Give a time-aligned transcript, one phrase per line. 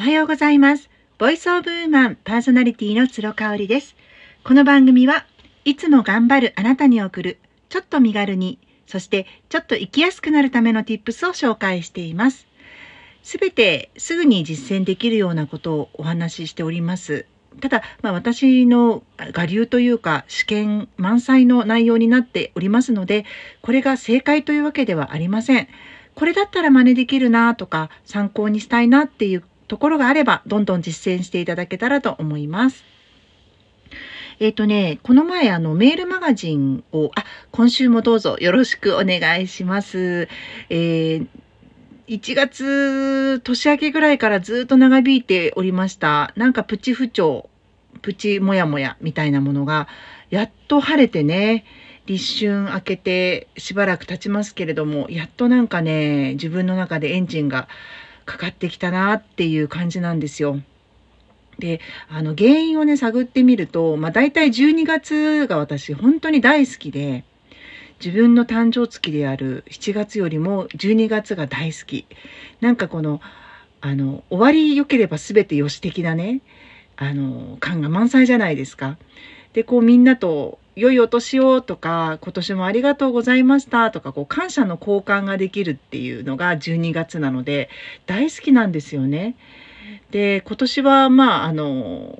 [0.00, 0.88] おはようございます。
[1.18, 3.96] ボイスオブウーマンパーソナリティの鶴香織です。
[4.44, 5.26] この番組は
[5.66, 7.38] いつも頑張るあなたに送る
[7.68, 12.46] ちょっと身軽に、そしてちょっと生きやすくなるための tips を紹介しています。
[13.22, 17.26] すべてすぐに実践できるようなことをお話ししております。
[17.60, 23.26] ただ、まあ、私の我流というか試験満載の内容になっておりますので、
[23.60, 25.68] これが正解というわけではありません。
[26.14, 32.82] これだったら真似できるなとか参考にしたいなっていうところがあれば、どんどん実践していただけたらと思います。
[34.40, 40.28] えっ、ー、とね、この前あのメールマガジンを、あ、今週もどうぞよろしくお願いします。
[40.68, 41.26] えー
[42.08, 46.32] 1月年明けぐらいからずっと長引いておりました。
[46.34, 47.48] なんかプチ不調、
[48.02, 49.86] プチもやもやみたいなものが、
[50.28, 51.64] やっと晴れてね、
[52.06, 57.68] 立春明けてしばらく経ちますけれども、やっとなんかね、自分の中でエンジンが
[58.30, 60.60] かかってきたなっていう感じなんですよ。
[61.58, 67.24] で、あの原因をね、探ってみると、まあ大体12月が私本当に大好きで、
[68.02, 72.06] 自分の誕生月である7月よりも12月が大好き。
[72.60, 73.20] なんかこの、
[73.80, 76.40] あの、終わり良ければ全て良し的なね、
[76.96, 78.96] あの、感が満載じゃないですか。
[79.54, 87.68] で、こうみんなと、良いお年をとか、今年もありがとうございましたとか、こう感謝の交換ができるっていうのが12月なので、
[88.06, 89.36] 大好きなんですよね。
[90.10, 92.18] で、今年は、まあ、あの、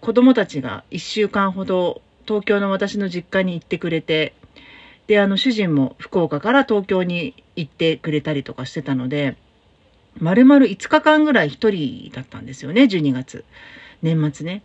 [0.00, 4.32] 子供たちが1週間ほど東京の私の実家に行ってくれて、
[5.08, 9.36] で、あの、主人も福岡から東京に行ってくれたりとかしてたので、
[10.20, 13.44] 丸々5日間ぐらい一人だったんですよね、12月。
[14.02, 14.62] 年末ね。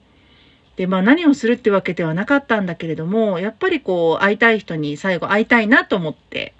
[0.75, 6.53] で、まあ何をするってわけではなかったんだけれども、やっぱりこう、会いたい人に最後会いたいなと思って、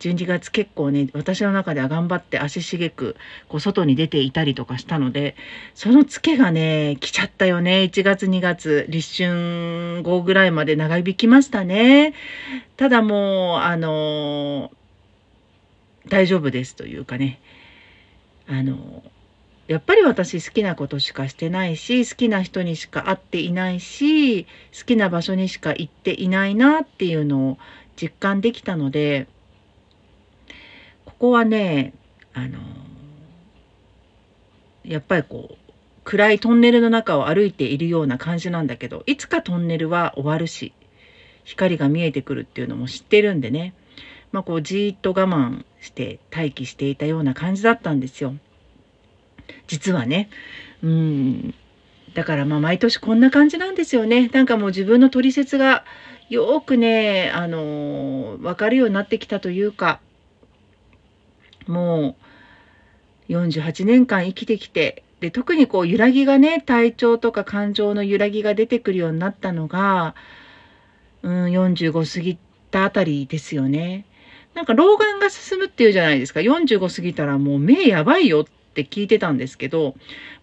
[0.00, 3.16] 12月結構ね、私の中では頑張って足しげく、
[3.48, 5.36] こう、外に出ていたりとかしたので、
[5.74, 7.82] そのツケがね、来ちゃったよね。
[7.92, 12.14] 1月2月、立春後ぐらいまで長引きましたね。
[12.78, 14.70] ただもう、あの
[16.08, 17.40] 大丈夫ですというかね、
[18.48, 19.02] あの
[19.70, 24.48] やっぱり私好きなことしかしてないし、好きな人にしか会っていないし、好
[24.84, 27.58] きな場所にしか行っていないなっていうのを
[27.94, 29.28] 実感できたので、
[31.04, 31.92] ここはね、
[32.34, 32.58] あの、
[34.84, 35.56] やっぱりこう、
[36.02, 40.72] 暗いトンネルの中を歩いているような感じなんだけど、いつかトンネルは終わるし、
[41.44, 43.74] 光が見えてくるっていうのも知ってるんでね、
[44.32, 48.34] まあこうじーっと我慢して待機していたような感じだったんですよ。
[49.66, 50.30] 実はね。
[50.82, 51.54] うん。
[52.14, 54.28] だからまあ毎年こんな感じなんですよね。
[54.28, 55.84] なんかもう自分の取説が
[56.28, 60.00] よくね、あのー、わかるようになってきたというか、
[61.66, 62.16] も
[63.28, 70.14] う48年間生きてきて、で、特にこう揺らぎがね、体調とか感情の揺らぎが出てくるようになったのが、
[71.22, 72.38] うん、45過ぎ
[72.70, 74.06] たあたりですよね。
[74.54, 76.40] なんか老眼が進むっていうじゃないですか。
[76.40, 79.94] 45過ぎたらもう目やばいよってって聞いてたんですけど、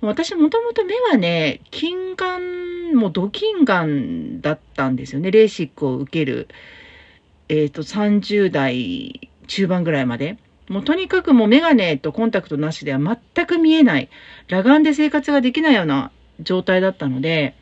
[0.02, 5.32] 私もともと目はね、近眼、もうド近眼だったんですよね。
[5.32, 6.48] レーシックを受ける、
[7.50, 10.38] えっ、ー、と、30代中盤ぐらいまで。
[10.68, 14.10] もうとにかくもうメガネとコンタクトなしでは全く見えない、
[14.50, 16.12] 裸眼で生活ができないような
[16.42, 17.56] 状態だったので、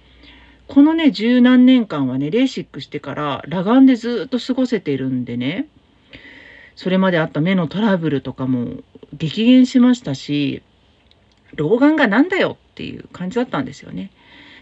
[0.68, 5.68] このね、十何年間はね、レーシックしてから裸眼でずっと過ごせてるんでね、
[6.76, 10.62] それまであった目のトラブルとかも激減しましたし、
[11.56, 14.12] 老眼がなんだよっていう感じだったんですよね。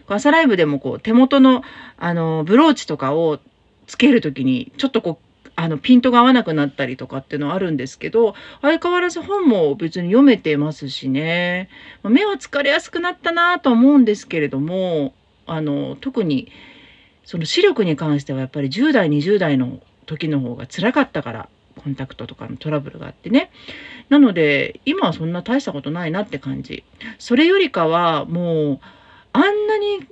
[0.08, 1.64] 朝ライブでもこう手元の
[1.98, 3.40] あのブローチとかを
[3.88, 11.70] つけるときにちょっとこうあのピントが合わなくなったりとかっていうのはあるんですけど相変わらず本も別に読めてますしね
[12.04, 15.14] 目は疲れやすくなったなと思うんですけれども
[15.46, 16.52] あの特に
[17.24, 23.52] その視力に関してはやっぱり10代20代の時の方が辛かったからコンタクトとかのトラブルがあってね。
[24.10, 26.84] なので、今はそんな大したことないなって感じ。
[27.20, 28.80] それよりかは、もう、
[29.34, 30.06] あんなに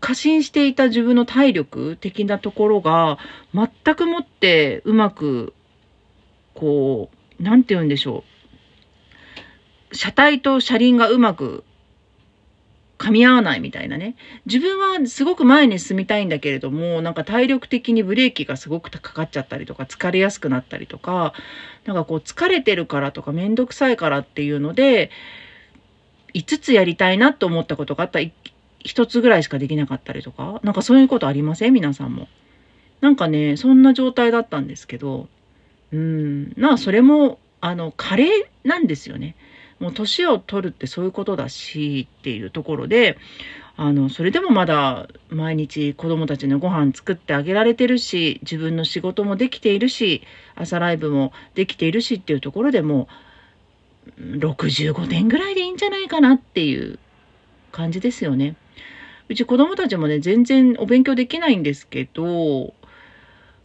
[0.00, 3.18] 過信していた自分の体力的なところが、
[3.54, 5.52] 全くもってうまく、
[6.54, 8.24] こう、なんて言うんでしょ
[9.92, 9.96] う。
[9.96, 11.64] 車体と車輪がうまく
[12.98, 14.16] 噛み合わないみたいなね。
[14.46, 21.34] 自分はすごく前に進みたいんだけれども、なんか体力的にブレーキがすごくかかっちゃったりとか、疲れやすくなったりとか、
[21.84, 25.10] なんかこう疲れてるからとかめんどくさいからっていうので、
[26.34, 28.26] 5つやりたいなと思ったことがあったら
[28.84, 31.72] 1つぐらいしかできなかったりとか、なんかそういうことありません？
[31.72, 32.28] 皆さんも。
[33.00, 35.28] なんかね、そんな状態だったんですけど、
[35.92, 38.28] うん、まあそれも、あの、カレー
[38.64, 39.36] なんですよね。
[39.78, 43.18] もう年を取るってそういうことだしっていうところで、
[43.76, 50.22] あの、それでもまだ毎日子供たちのご飯作ってあげられてるし、自分の仕事もできているし、
[50.54, 53.08] 朝ライブもできているしっていうところでも
[54.18, 56.98] う、65点ぐらいでいいんじゃないかなっていう
[57.70, 58.56] 感じですよね。
[59.28, 62.72] うち子供たちもね、全然お勉強できないんですけど、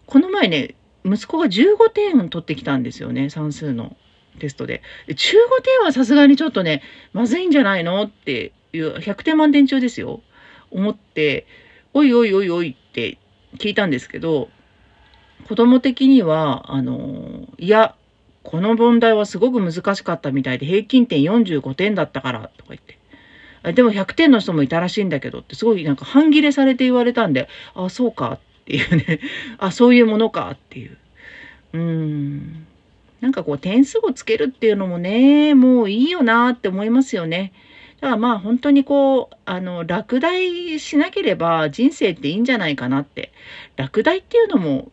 [0.07, 0.75] この前ね、
[1.05, 3.95] 息子が15点取ってきたんですよね、算数の
[4.39, 4.81] テストで。
[5.07, 5.17] で15
[5.63, 6.81] 点はさすがにちょっとね、
[7.13, 10.21] まずいんじゃないのっていう100点満点中ですよ。
[10.71, 11.45] 思って、
[11.93, 13.17] おいおいおいおいって
[13.57, 14.49] 聞いたんですけど、
[15.47, 17.95] 子供的には、あの、いや、
[18.43, 22.97] この問題はすごく難しかったみたいで、平均点45点だったから、とか言って。
[23.73, 29.19] でも100点の人もいたらしいんだけどって、すごいなんか半切れされて言われたんで、あ、そうかっていうね、
[29.59, 30.97] あ、そういうものかっていう。
[31.73, 32.60] うん。
[33.21, 37.53] なんかこう点数をつけるっていうのもね、もういいよなって思いますよね。
[38.01, 43.31] だからまあ本当にこう、あの、落第しなければ人生っていいんじゃないかなって。
[43.77, 44.91] 落第っていうのも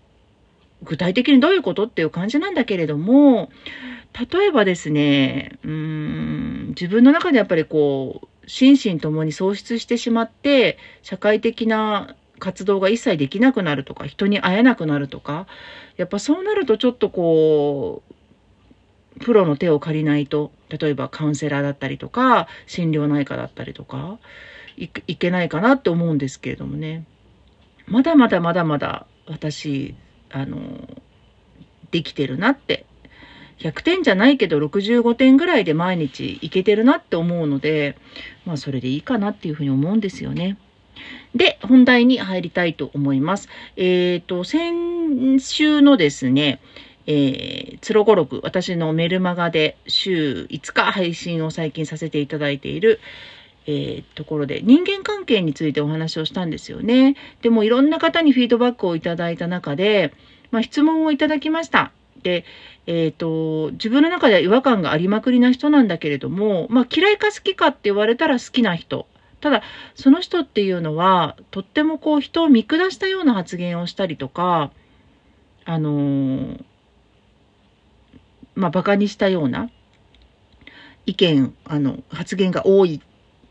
[0.83, 3.51] 具体的にどういうことっていう感じなんだけれども、
[4.33, 15.47] 例えばですね、うん、自分の中でやっぱりこう、心身ともに喪失してしまって、社会的な活動が一切できなくなるとか、人に会えなくなるとか、
[15.97, 18.15] やっぱそうなるとちょっとこう、
[19.19, 24.19] プロの手を借りないと、例えばカウンセラーだったりとか、心療内科だったりとか、
[24.77, 27.05] いけないかなって思うんですけれどもね。
[27.87, 29.95] まだまだまだまだ私、
[30.31, 30.59] あの、
[31.91, 32.85] できてるなって。
[33.59, 37.99] 100点じゃないけど65点ぐらいで毎日いけてるなって思うので、
[38.47, 40.59] まあそれでいいかなっていうふうに思うんですよね。
[41.35, 43.49] で、本題に入りたいと思います。
[43.77, 46.61] えっ、ー、と、先週のですね、
[47.11, 53.01] えー、つろごろく、私のメルマガで週5日配信を最近させていただいている、
[53.67, 57.17] えー、ところで人間関係についてお話をしたんですよね。
[57.41, 60.13] でもいろんな方にフィードバックをいただいた中で、
[60.51, 61.93] まあ、質問をいただきました。
[62.23, 62.45] で、
[62.87, 69.07] えっ、ー、と、自分の中では違和感がありまくりな人なんだけれども、まあ、嫌いか好きかって言われたら好きな人。
[69.41, 69.63] ただ、
[69.95, 74.73] その人っていうのは、とってもこう人を見下したような発言をしたりとか、
[75.65, 76.65] あのー、
[78.59, 79.71] まあ、馬鹿にしたような
[81.07, 83.01] 意見、あの、発言が多い。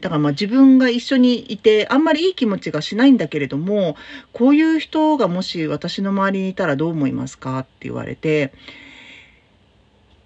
[0.02, 3.96] だからまあ自分が一緒にいて、あんまりいい気持ちがしないんだけれども、
[4.34, 8.54] こういう人がもし私の周りにいたらどう思いますかって言われて、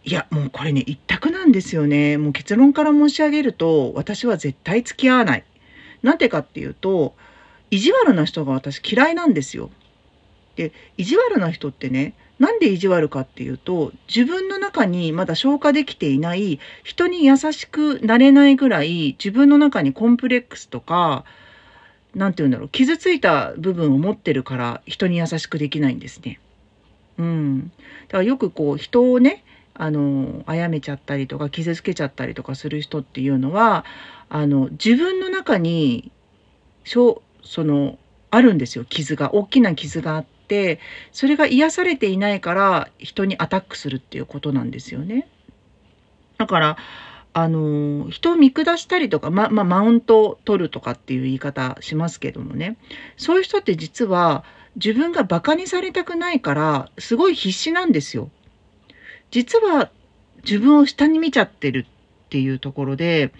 [0.04, 2.18] いや、もうこれね、一択なんですよね。
[2.18, 5.44] もう結論から申し上げると、私は絶対付き合わない。
[6.02, 7.14] なんでかっていうと、
[7.70, 9.70] 意地悪な人が私嫌いなんですよ。
[10.56, 21.24] で、意地悪な人ってね、なんで意地悪かっていうと、自分の中にまだ消化できていない、人に優しくなれないぐらい、自分の中にコンプレックスとか、
[22.16, 26.40] なんて言うんだろう、傷ついた部分を持ってるから、人に優しくできないんですね。
[27.20, 27.72] うん。
[28.08, 29.44] だからよくこう、人をね、
[29.76, 33.86] あの、殺めちゃったりとか、傷つけちゃったりとかする人っていうのは、
[34.30, 36.12] あの、自分の中に、
[36.86, 38.00] その、
[38.32, 39.36] あるんですよ、傷が。
[39.36, 40.80] 大きな傷があって。
[41.14, 45.30] それが癒されていないから人にアタックするっていうことなんですよね。
[46.38, 46.78] だから
[47.34, 52.76] あの人を見下したりとか、ま、まあ、マウントを取るとかっていう言い方しますけどもね
[53.16, 54.44] そういう人って実は
[54.76, 58.30] 自分がバカにされたくないからすごい必死なんですよ。
[59.30, 59.90] 実は
[60.44, 63.32] 自分を下に見ちゃってるっていうところで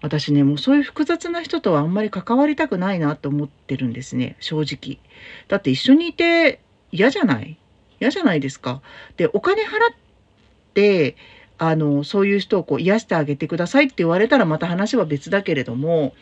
[0.00, 4.98] 私ね、もうそういう複雑な人とはあんまり関わりたくないなと思ってるんですね、正直。
[5.48, 6.60] だって一緒にいて
[6.92, 7.56] 嫌じゃない？
[8.00, 8.80] 嫌じゃないですか。
[9.16, 9.96] で、お金払っ
[10.74, 11.16] て、
[11.58, 16.14] あの、そういう人をこう癒してあげてくださいって言われたらまた話は別だけれども、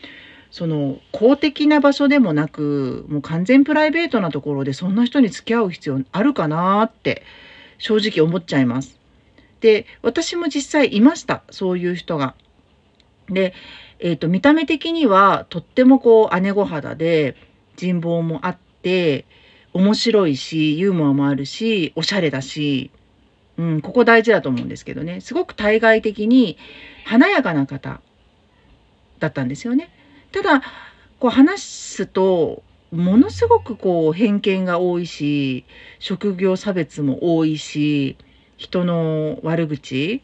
[0.50, 7.24] その公的な場所でもなく、もう完全プライベートなところでそんな人に付き合う必要あるかなって
[7.76, 8.98] 正直思っちゃいます。
[9.60, 11.42] で、私も実際いました。
[11.50, 12.34] そういう人が。
[13.28, 13.54] で、
[13.98, 17.36] えっ、ー、と、見た目的にはとってもこう姉御肌で
[17.76, 19.24] 人望もあって、
[19.72, 22.90] 面白いし、ユーモアもあるし、おしゃれだし、
[23.58, 25.20] うん、ここ大事だと思うんですけどね。
[25.20, 26.56] すごく対外的に
[27.04, 28.00] 華やかな方
[29.18, 29.90] だったんですよね。
[30.32, 30.62] ただ、
[31.18, 35.64] こう話すと、ものすごくこう偏見が多いし、
[35.98, 38.16] 職業差別も多いし、
[38.56, 40.22] 人の悪口、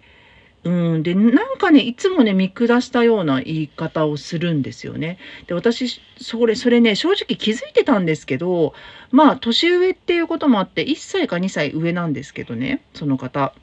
[0.65, 1.03] うん。
[1.03, 5.19] で、なんかね、いつもね、見下したような言い方をするんですよね。
[5.49, 8.75] で、私、それ、それね、正直気づいてたんですけど、
[9.11, 13.55] まあ、年上っていうこともあって、1歳か2歳上なんですけどね、その方。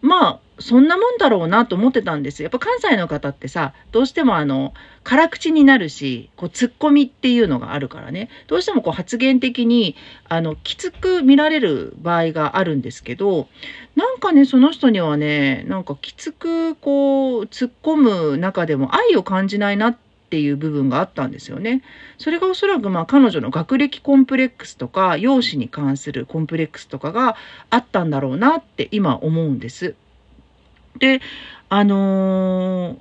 [0.00, 2.42] まあ、そんなもんだろうなと思ってたんです。
[2.42, 4.72] やっぱ関西の方ってさ、どうしてもあの、
[5.02, 9.96] 辛口になるし、こう、ツッコミっていうのがあるからね、どうしてもこう発言的に、
[10.28, 13.48] あの、きつく見られる場合があるんですけど、
[13.96, 17.96] なんかね、その人にはね、なんかきつくこう、突っ込
[18.30, 19.96] む中でも愛を感じないなっ
[20.30, 21.82] ていう部分があったんですよね。
[22.16, 27.36] それがおそらくまあ彼女の学歴コンプレックスとか、容姿に関するコンプレックスとかが
[27.68, 29.94] あったんだろうなって今思うんです。
[30.98, 31.20] で、
[31.68, 32.96] あのー、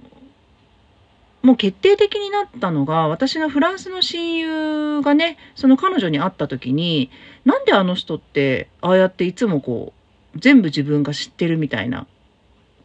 [1.46, 7.12] もう決定的になったのが、私のフランスの親友がね、その彼女に会った時に、
[7.46, 9.94] なんであの人って、ああやっていつもこ
[10.36, 12.08] う、全部自分が知ってるみたいな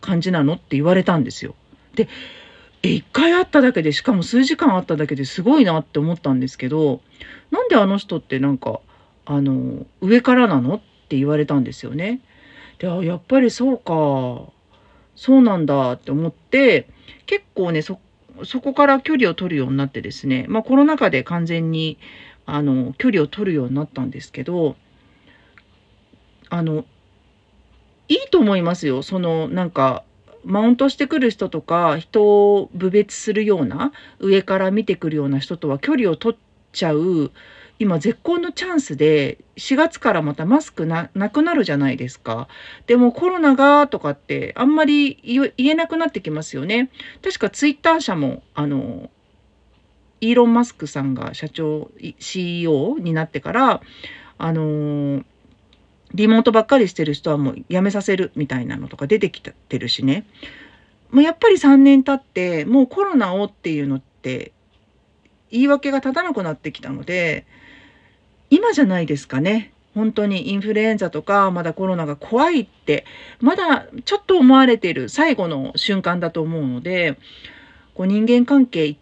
[0.00, 1.54] 感じなのって言われたんですよ。
[1.94, 2.08] で、
[2.82, 7.00] え、一回会っただけで、しかも数時間会っただけですごいなって思ったんですけど、
[7.50, 8.80] なんであの人ってなんか、
[9.26, 12.20] あの、上からなのって言われたんですよね。
[12.78, 14.52] で、やっぱりそうか。
[15.20, 16.88] そうなんだって思って、
[17.26, 18.00] 結構ね、そ、
[18.42, 21.98] そこから距離を取るようになってですね、まあコロナ禍で完全に、
[22.46, 24.76] あの、距離を取るようになったんですけど、
[26.48, 26.86] あの、
[28.08, 29.02] いいと思いますよ。
[29.02, 30.04] その、なんか、
[30.42, 36.38] マウントしてくる人とか、人を侮蔑するような、上から見てくるような人とは距離を取っ
[36.72, 37.30] ちゃう、
[37.80, 42.46] 今絶好のチャンスで、4月からまたマスクななくなるじゃないですか。
[42.86, 46.90] でもコロナがとかってあんまり言えなくなってきますよね。
[47.22, 49.08] 確かツイッター社も、あの、
[50.20, 53.80] イーロン・マスクさんが社長、CEO になってから、
[54.36, 55.24] あの、
[56.12, 60.26] リモートばっかりしてる人はもう辞めさせるみたいなのとか出てきてるしね。
[61.10, 64.52] もうやっぱり3年経って、もうコロナをっていうのって
[65.50, 67.44] 言い訳が立たなくなってきたので、
[68.50, 69.72] 今じゃないですかね。
[69.94, 73.04] 本当にインフルエンザとか、まだコロナが怖いって、
[73.40, 77.18] まだちょっと思われている最後の瞬間だと思うので、
[77.94, 78.96] こう人間関係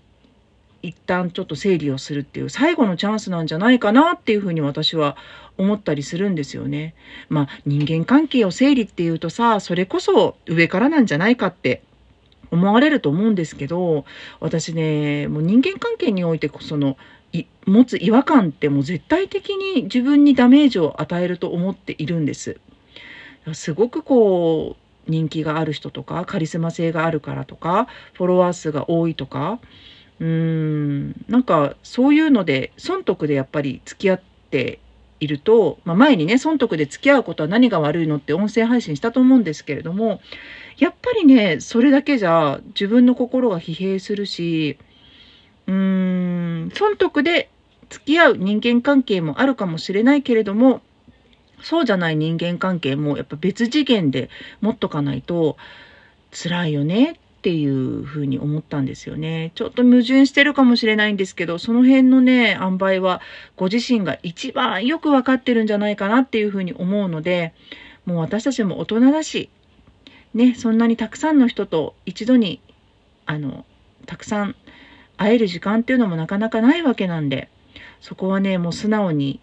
[0.82, 5.16] 一旦ちょっと整理をするっていう最後のチャンスなんじゃないかなっていうふうに私は
[5.56, 6.94] 思ったりするんですよね。
[7.28, 11.82] まあ人間関係を整理っていうとさ、それこそ上からなんじゃないかって
[12.50, 14.04] 思われると思うんですけど、
[14.40, 16.96] 私ね、もう人間関係においてその
[17.66, 22.58] 持つ違和感ってもう絶対的に自分にダメージを与えると思っているんです。
[23.52, 24.76] すごくこ
[25.06, 29.58] う人気がある人とかカリスマ性があるからとかフォロワー数が多いとか
[30.20, 34.80] うーんなんかそういうので損得でやっぱり付き合って
[35.20, 40.20] いると、まあ、前にね損得で付き合うことは何が悪いのって音声配信したと思うんですけれども
[40.78, 44.78] やっぱりねそれだけじゃ自分の心が疲弊するし
[45.68, 45.74] うー
[46.66, 47.50] ん、損得で
[47.90, 50.80] 付き合う人間関係もあるかもしれないけれども、
[51.62, 55.56] そうじゃない人間関係もやっぱ別次元で持っとかないと
[56.32, 59.52] 辛いよねっていうふうに思ったんですよね。
[59.54, 63.22] ちょっと矛盾してるかもしれないんですけど、その辺のね、塩梅は
[63.56, 67.54] ご自身が一番よくわかってるんじゃないかなっていうふうに思うので、
[68.04, 69.48] もう私たちも大人だし、
[70.34, 72.60] ね、そんなにたくさんの人と一度に、
[73.24, 73.64] あの、
[74.04, 74.54] たくさん
[75.16, 77.48] 会える時間っていうのもなかなかないわけなんで、
[78.02, 79.40] そこはね、もう素直に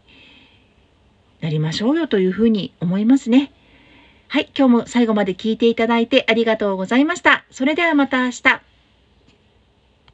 [1.41, 3.51] なりましょうよというふうに思いますね。
[4.35, 7.45] はい、今日も最後まで聞いていただいてありがとうございました。
[7.51, 8.74] それではまた明日。